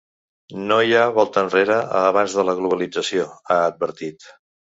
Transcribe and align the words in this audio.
No 0.69 0.77
hi 0.85 0.95
ha 0.99 1.11
volta 1.17 1.43
enrere 1.47 1.75
a 1.99 2.01
abans 2.13 2.37
de 2.39 2.47
la 2.49 2.57
globalització, 2.61 3.27
ha 3.57 3.61
advertit. 3.67 4.27